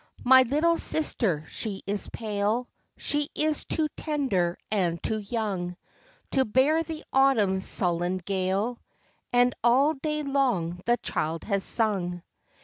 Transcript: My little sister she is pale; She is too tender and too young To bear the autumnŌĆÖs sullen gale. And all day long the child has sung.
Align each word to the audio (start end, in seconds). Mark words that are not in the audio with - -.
My 0.23 0.41
little 0.41 0.79
sister 0.79 1.45
she 1.47 1.83
is 1.85 2.07
pale; 2.11 2.67
She 2.97 3.29
is 3.35 3.65
too 3.65 3.87
tender 3.95 4.57
and 4.71 4.97
too 5.03 5.19
young 5.19 5.77
To 6.31 6.43
bear 6.43 6.81
the 6.81 7.03
autumnŌĆÖs 7.13 7.61
sullen 7.61 8.17
gale. 8.17 8.79
And 9.31 9.53
all 9.63 9.93
day 9.93 10.23
long 10.23 10.81
the 10.87 10.97
child 11.03 11.43
has 11.43 11.63
sung. 11.63 12.23